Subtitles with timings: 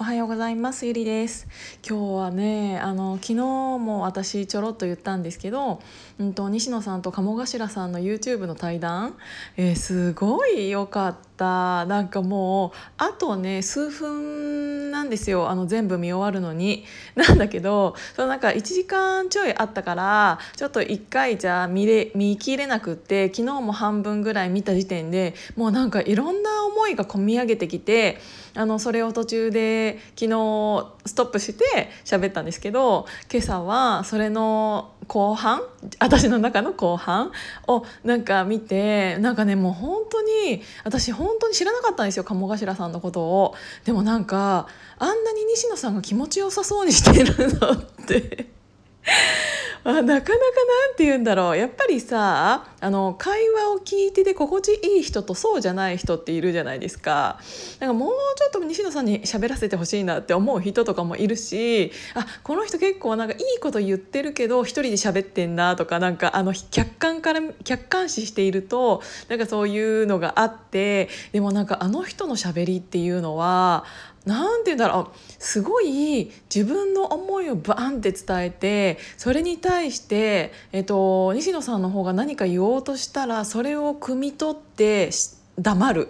[0.00, 0.86] おはようございます。
[0.86, 1.48] ゆりです。
[1.84, 5.82] 今日はねあの昨日も私ちょろっと言ったんですけど、
[6.20, 9.16] うんと、西野さんと鴨頭さんの YouTube の対談、
[9.56, 11.84] えー、すごい良かった。
[11.86, 15.50] なんかもうあとね数分なんですよ。
[15.50, 16.84] あの全部見終わるのに。
[17.16, 28.18] なんだけどそのなんか1時間ちょいあったからちょっと1回じゃ見れ見切れなくって昨日も半分ぐらい見た時点でもうなんかいろんな思いが込み上げてきて
[28.54, 35.62] あのそれを途中で昨日ストップして喋ったんですけど今朝はそれの後半
[35.98, 37.32] 私の中の後半
[37.66, 43.54] をなんか見てなんかねもう本当に私本当に知らなかったんですよ鴨頭さんのことを。
[43.84, 48.57] でもなんかあんなに西野さんが気持ちよさそうにしてるのって
[49.84, 51.56] あなかなかなんて言うんだろう。
[51.56, 57.40] やっぱりさあの会話を聞いてて心地いい人とそうじゃない人っているじゃないですか。
[57.78, 73.84] なんかもうちょっと西野さんに喋らせてほしいなって思う人とかもいるしあこの人結構なんかいいこと言ってるけど一人で喋ってんなとかなんかあの客観から客観視しているとなんかそういうのがあってでもなんかあの人の喋りっていうのは
[74.28, 75.16] 何て言うんだろう。
[75.38, 85.10] すごい自分の思いをバーンって伝えてそれに対して、えっと、西野さんの方が何か言おうとしたらそれを汲み取って
[85.58, 86.08] 黙る。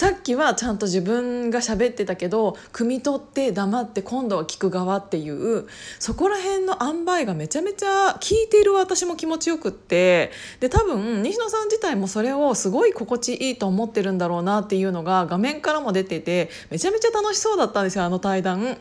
[0.00, 5.66] さっきはちゃんと自分が喋ってたけど汲み取って黙って今度は聞く側っていう
[5.98, 18.78] そこら辺の塩梅がめちゃめちゃ聞いている私も気持ちよくってで多分西野さん自体もそれをすごい心地いいと思ってるんだろうなっていうのが画面からも出ててめちゃめちゃ楽しそうだったんですよあの対談。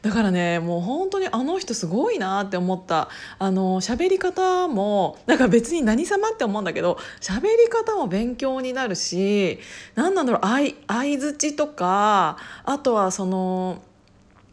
[0.00, 3.10] だからねもう本当にあの人すごいなって思った。
[3.38, 9.58] あの喋り方もなんか別に何様って思うんだけど喋り方も勉強になるし
[9.96, 13.82] 何なんだろう相づちとかあとはその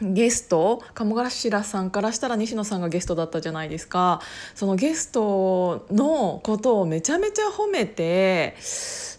[0.01, 4.21] ゲスト鴨頭さんからしたら西野さんがゲストだったじゃないですか。
[4.55, 8.55] そのゲストのことをめちゃめちゃ褒めて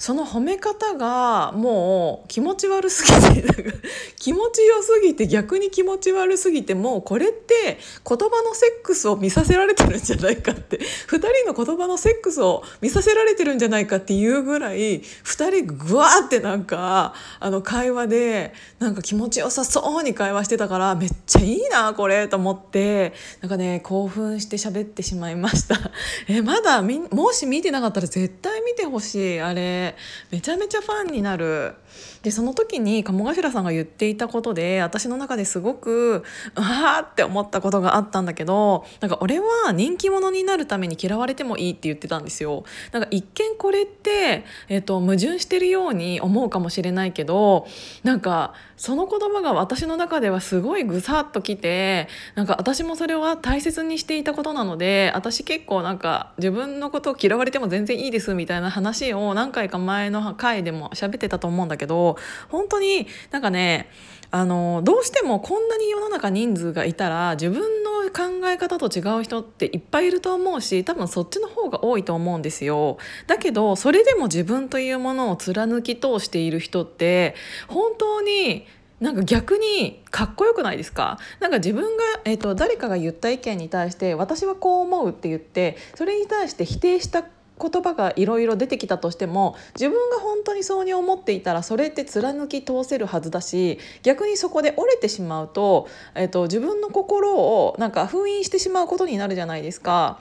[0.00, 3.74] その褒め方がもう気持ち悪すぎて
[4.16, 25.76] 気持ちよすぎて逆に気持ち悪すぎてもうこれって言葉のセックスを見させられてるんじゃないかって2人の言葉のセックスを見させられてるんじゃないかっていうぐらい2人ぐわーってなんかあの会話でなんか気持ちよさそうに会話してたからめっちゃいいなこれと思ってなんかね興奮して喋ってしまいました。
[26.28, 29.96] えまだもし見てなかったら絶対見てほしいあれ。
[30.30, 31.74] めちゃめちゃファンになる。
[32.22, 36.24] でその時に鴨頭さんが言っていたことで私の中ですごく
[36.54, 42.64] ああって思ったことがあったんだけどなんか俺は人気者になるために嫌われてもいいって言ってたんですよ。
[42.92, 47.66] なんか一見これって、えーと、矛盾してるように思うかもしれないけど
[48.02, 62.16] なんかその言葉が私の中ではすごいぐさっときてなんか私もそれは大切にしていたことなので私結構なんか自分のことを嫌われても全然いいですみたいな話を何回か前の回でも喋ってたと思うんだけどけど
[62.48, 63.90] 本当になんかね
[64.30, 72.98] あのどうしてもこんなに世の中人数がいたら自分の考え方と違う人っていっぱいいると思うし多分そっちの方が多いと思うんですよ。
[73.26, 77.34] だけどそれでも自分というものを貫き通している人って
[77.66, 78.66] 本当に
[79.00, 81.18] なんか逆にかっこよくないですか？
[81.40, 87.24] なんか自分が、えーと、と誰かが言った意見に対して私はこう思うって言ってそれに対して否定した
[87.60, 100.20] 言葉がいろいろ出てきたとしても自分が本当にそうに思っていたらそれって貫き通せるはずだし逆にそこで折れてしまうと,、えーと、自分の心をなんか封印してしまうことになるじゃないですか。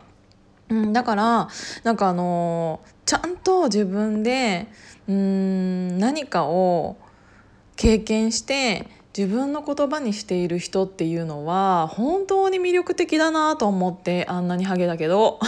[0.70, 1.50] うん、だから
[1.84, 4.68] なんかあの、ちゃんと自分で
[5.08, 6.98] うん何かを
[7.76, 15.40] 経験して自分の言葉にしている人っていうのは本当に魅力的だなと思ってあんなにハゲだけど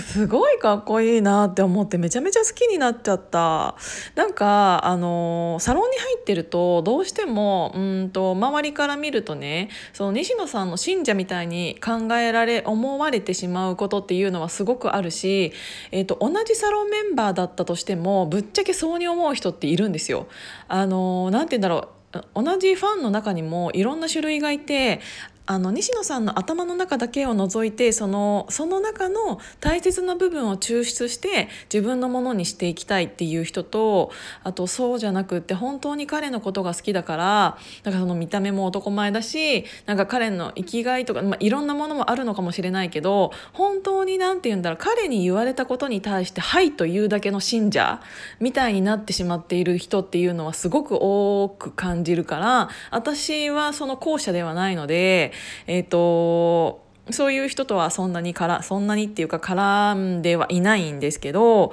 [0.00, 3.74] すごいかっこいいなって思ってめちゃめちゃ好きになっちゃった
[4.14, 15.52] なんかあのサロンに入ってるとどうしてもうんと周りから見るとねその西野さんの信者みたいに考えられ思われてしまうことっていうのはすごくあるし、
[15.90, 20.26] えーと、同じサロンメンバーだったとしてもぶっちゃけそうに思う人っているんですよ。
[20.68, 21.88] あのなんて言うんだろう
[22.34, 25.00] 同じファンの中にもいろんな種類がいて
[25.44, 34.12] あの西野さんの頭の中だけを除いてそのその中の大切な部分を抽出して自分のものにしていきたいっていう人と
[34.44, 48.00] あとそうじゃなくって本当に彼のことが好きだからなんかその見た目も男前だしなんか彼の生きがいとか、まあ、いろんなものもあるのかもしれないけど本当に何て言うんだろう彼に言われたことに対して「はい」というだけの信者
[48.38, 55.31] みたいになってしまっている人っていうのはすごく多く感じるから私はその後者ではないので。
[55.66, 61.72] えっ、ー、とそういう人とはそんなにからそんなにっていうか絡んではいないんですけど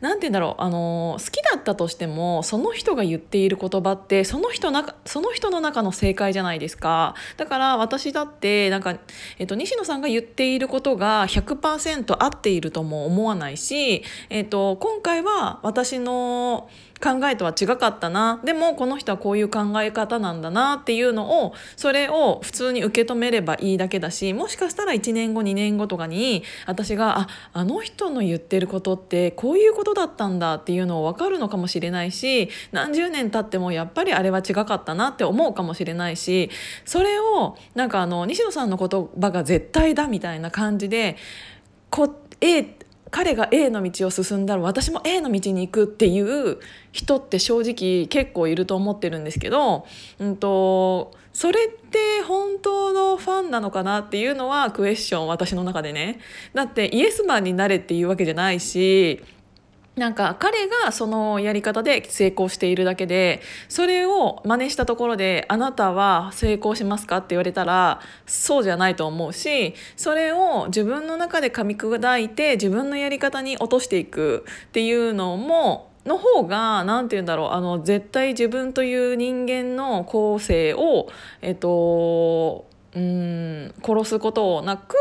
[0.00, 7.14] 何て言うんだろうあの好きだったとしてもその人が言っている言葉ってその人なその人の中の正解じゃないですか。
[7.36, 8.98] だから私だってなんか、
[9.38, 16.70] えっと、西野さんが言っていることが100%合っているとも思わないし、えっと、今回は私の
[17.02, 18.40] 考えとは違かったな。
[18.44, 36.50] でもこの人はこういう考え方なんだなっていうのをそれを普通に受け止めればいいだけだしもしかしたら1年後2年後とかに私がああの人の言ってることってこういうことだったんだっていうのを分かるのかもしれないし何十年経ってもやっぱりあれは違かったなって思うかもしれないし
[36.84, 41.16] それをなんかあの西野さんの言葉が絶対だみたいな感じで
[41.88, 42.79] こ A
[43.10, 46.58] 彼が A の道を進んだら私も A の道に行くっていう
[46.92, 49.86] 人って正直結構いると思ってるんですけど、
[50.18, 56.20] うんと、それって本当のファンなのかなっていうのはクエスチョン私の中でね。
[56.54, 59.22] だってイエスマンになれっていうわけじゃないし
[59.96, 67.18] なんか彼がそのやり方で成功しているだけでそれを真似したところであなたは成功しますか？
[67.18, 81.08] って言われたらそうじゃないと思うしそれを自分の中で噛み砕いて自分のやり方に落としていくっていうのもの方が何て言うんだろうあの絶対自分という人間の構成を
[81.42, 84.96] えっとうん殺すことなく、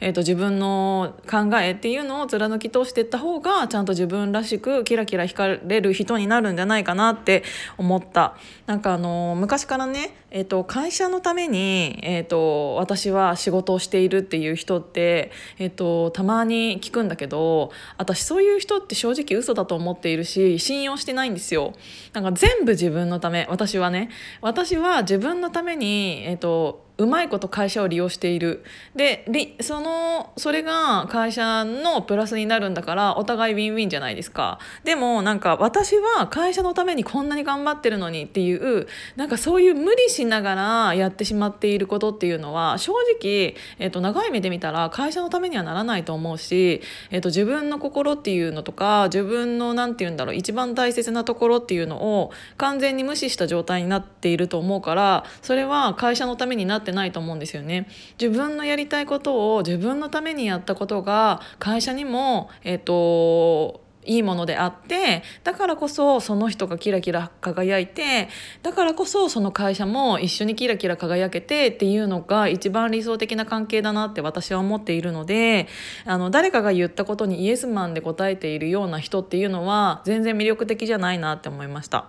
[0.00, 7.42] えーと、自分の考えっていうのを貫き通していった方がちゃんと自分らしくキラキラ光れる人になるんじゃないかなって
[7.78, 8.36] 思った。
[8.66, 21.72] なんかあの昔からね、えーと、会社のために、えーと、私は仕事をしているっていう人って、えー、とたまに聞くんだけど私そういう人って正直嘘だと思っているし信用してないんですよ。
[22.12, 24.10] なんか全部自分のため私はね。
[24.42, 28.64] 私は自分のために、えー、とうまいこと会社を利用している。
[28.94, 29.24] で
[29.60, 34.58] そのそれが会社のプラスになるんだからお互いウィンウィンじゃないですか。
[34.84, 38.86] でもなんか私は会社のためにこんなに頑張ってるのにっていう
[39.16, 57.88] なんかそういう無理しながらやってしまっていることっていうのは正直、えー、と長い目で見たら会社のためにはならないと思うし、えー、と自分の心っていうのとか自分の何て言うんだろう一番大切なところっていうのを完全に無視した状態になっていると思うからそれは会社のためになっててないと思うんですよね。
[58.20, 68.28] 自分のやりたいことを自分のためにやったことが会社にも、えっ、といいものであってだからこそその人がキラキラ輝いて
[68.62, 75.68] だからこそその会社も一緒にキラキラ輝けてっていうのが一番理想的な関係だなって私は思っているので
[76.04, 82.06] あの誰かが言ったことにイエスマンで答えているような人っていうのは全然魅力的じゃないなって思いました。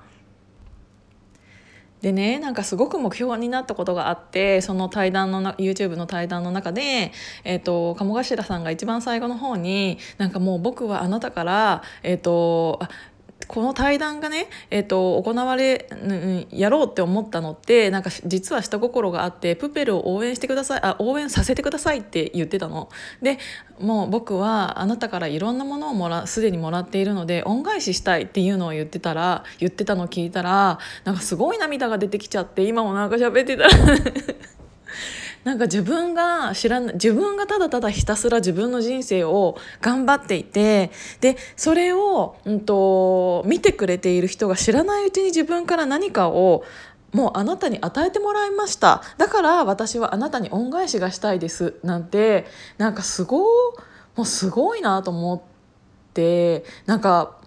[2.04, 7.14] でねなんかすごく目標になったことがあってその対談のな YouTube の対談の中で、
[7.46, 12.82] えーと、鴨頭さんが一番最後の方になんかもう僕はあなたから、えーと
[13.54, 22.90] この対談がね、えーと、行われ、うん、やろうって思ったのってなんか実は下心があってプペルを応援してくださいあ応援させてくださいって言ってたの。
[23.22, 23.38] で
[23.80, 33.70] もう僕はあなたからいろんなものをもらすでにもらっているので恩返ししたいっていうのを言ってたら言ってたのを聞いたらなんかすごい涙が出てきちゃって今もなんか喋ってたら
[35.44, 46.64] なんか自分が知らない自分がただただひたすら自分の人生を頑張っていてでそれを、うんと、見てくれている人が知らないうちに自分から何かを
[47.12, 49.04] もうあなたに与えてもらいました。
[49.18, 52.46] だから私はあなたに恩返しがしたいですなんて
[52.78, 53.44] なんかすご
[54.16, 55.42] もうすごいなと思っ
[56.14, 57.38] てなんか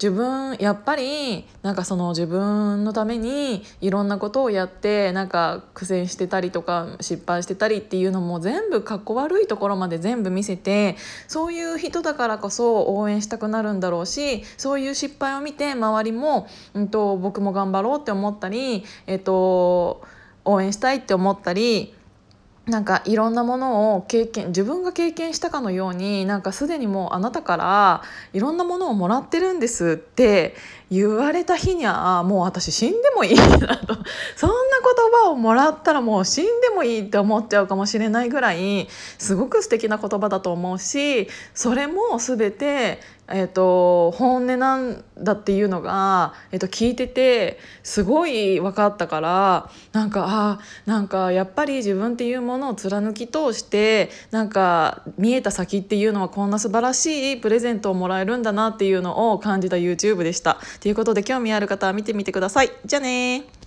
[0.00, 20.02] 自分やっぱりなんかその自分のためにいろんなことをやってなんか苦戦してたりとか失敗してたりっていうのも全部かっこ悪いところまで全部見せてそういう人だからこそ応援したくなるんだろうしそういう失敗を見て周りも、うんと、僕も頑張ろうって思ったり、えっと、
[20.44, 21.94] 応援したいって思ったり
[22.68, 28.02] なんかいろんなものを経験自分が経験したかのようになんかすでにもうあなたから
[28.34, 30.54] いろんなものをもらってるんですって
[30.90, 33.94] 言われた日にはもう私死んでもいいなと。
[34.36, 34.56] そんな
[35.16, 60.58] 言葉をもらったらもう死んでもいいって思っちゃうかもしれないぐらいすごく素敵な言葉だと思うしそれも全てえーと、本音なんだっていうのが、えーと、聞いててすごい分かったからなんかあなんかやっぱり自分っていうものを貫き通してなんか見えた先っていうのはこんな素晴らしいプレゼントをもらえるんだなっていうのを感じた YouTube でした。
[60.80, 62.70] ということで興味ある方は見てみてください。
[62.84, 63.57] じゃあね